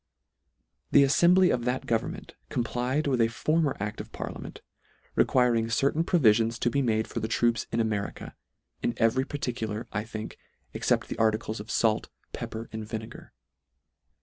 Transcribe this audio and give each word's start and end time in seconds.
The 0.89 1.03
aSfembly 1.03 1.53
of 1.53 1.63
that 1.65 1.85
government 1.85 2.33
com 2.49 2.63
plied 2.63 3.05
with 3.05 3.21
a 3.21 3.27
former 3.27 3.75
acl: 3.79 3.99
of 3.99 4.11
parliament, 4.11 4.61
re 5.13 5.25
quiring 5.25 5.69
certain 5.69 6.03
provisions 6.03 6.57
to 6.57 6.71
be 6.71 6.81
made 6.81 7.07
for 7.07 7.19
the 7.19 7.27
troops 7.27 7.67
in 7.71 7.79
America, 7.79 8.33
in 8.81 8.95
every 8.97 9.25
particular, 9.25 9.85
I 9.93 10.03
think, 10.03 10.39
except 10.73 11.07
the 11.07 11.19
articles 11.19 11.59
of 11.59 11.69
fait, 11.69 12.09
pepper, 12.33 12.67
and 12.73 12.83
vinegar. 12.83 13.31